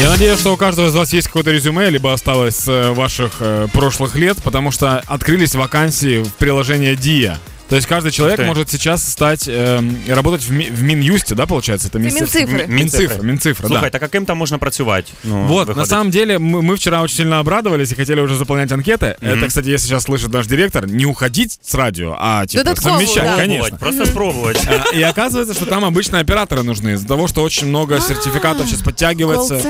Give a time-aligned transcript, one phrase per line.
[0.00, 3.34] Я надеюсь, что у каждого из вас есть какое-то резюме, либо осталось с э, ваших
[3.40, 7.36] э, прошлых лет, потому что открылись вакансии в приложении Dia.
[7.72, 8.44] То есть каждый человек ты.
[8.44, 11.88] может сейчас стать, эм, работать в, Ми- в Минюсте, да, получается?
[11.88, 12.66] Это Минцифры.
[12.66, 13.98] Минцифры, Минцифры, Слухай, да.
[13.98, 15.10] так а там можна працювати?
[15.24, 15.88] Ну, Вот, на виходить?
[15.88, 19.16] самом деле, мы, мы вчера очень сильно обрадовались и хотели уже заполнять анкеты.
[19.22, 23.24] Это, кстати, если сейчас слышит наш директор, не уходить с радио, а типа Додатково, совмещать,
[23.24, 23.36] да.
[23.36, 23.78] конечно.
[23.78, 24.60] Просто спробувати.
[24.68, 28.82] А, И оказывается, что там обычно операторы нужны из-за того, что очень много сертификатов сейчас
[28.82, 29.62] подтягивается.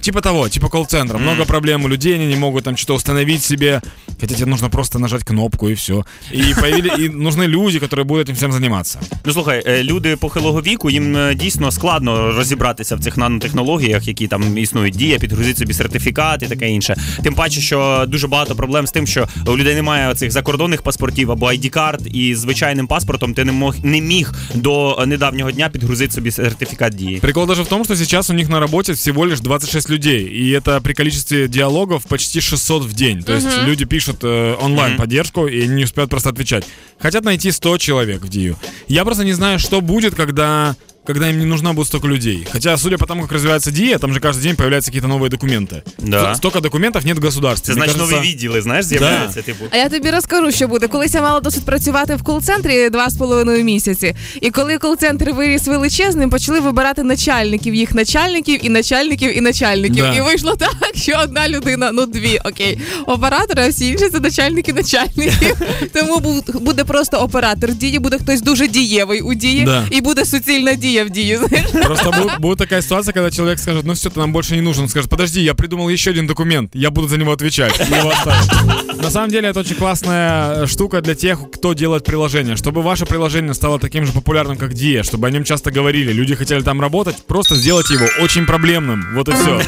[0.00, 1.18] Типа того, типа колл-центра.
[1.18, 3.80] Много проблем у людей, они не могут там что-то установить себе.
[4.23, 6.03] Хотя тебе нужно просто нажать кнопку и все.
[6.31, 8.99] И, появили, и нужны люди, которые будут этим всем заниматься.
[9.25, 14.27] Ну слухай, е, люди похилого віку, їм е, дійсно складно розібратися в цих нанотехнологіях, які
[14.27, 16.95] там існують дія, підгрузити собі сертифікат і таке інше.
[17.23, 21.31] Тим паче, що дуже багато проблем з тим, що у людей немає цих закордонних паспортів
[21.31, 26.13] або ID-карт, і звичайним паспортом ти не мог не міг до е, недавнього дня підгрузити
[26.13, 27.19] собі сертифікат дії.
[27.19, 30.23] Прикол даже в том, что сейчас у них на работе всего лишь 26 людей.
[30.23, 33.23] И это при количестве диалогов почти 600 в день.
[33.23, 36.64] То есть люди пишут э, онлайн поддержку и не успеют просто отвечать.
[36.98, 38.56] Хотят найти 100 человек в Дию.
[38.88, 42.47] Я просто не знаю, что будет, когда когда им не нужна будет столько людей.
[42.51, 45.81] Хотя, судя по тому, как развивается Дия, там же каждый день появляются какие-то новые документы.
[45.97, 46.33] Да.
[46.33, 47.73] Ст- Столько документов нет в государстве.
[47.73, 49.41] Це Мне значить кажется, нові відділи, знаєш, з'являються.
[49.41, 49.65] Типу.
[49.71, 50.87] А я тобі розкажу, що буде.
[50.87, 54.15] Колись я мала досить працювати в кол-центрі два з половиною місяці.
[54.41, 60.03] І коли кол-центр виріс величезним, почали вибирати начальників, їх начальників і начальників і начальників.
[60.03, 60.13] Да.
[60.15, 64.73] І вийшло так, що одна людина, ну дві, окей, оператори, а всі інші це начальники
[64.73, 65.57] начальників.
[65.93, 69.87] Тому бу- буде просто оператор дії, буде хтось дуже дієвий у дії, Да.
[69.91, 71.37] і буде суцільна дія в дії.
[71.37, 71.65] Знаєш?
[71.85, 74.83] Просто бу- будет такая ситуация, когда человек скажет, ну все, ты нам больше не нужен.
[74.83, 77.79] Он скажет, подожди, я придумал еще один документ, я буду за него отвечать.
[77.91, 79.01] И его оставят.
[79.01, 82.55] На самом деле это очень классная э, штука для тех, кто делает приложение.
[82.55, 86.35] Чтобы ваше приложение стало таким же популярным, как Dia, чтобы о нем часто говорили, люди
[86.35, 89.05] хотели там работать, просто сделайте его очень проблемным.
[89.15, 89.61] Вот и все.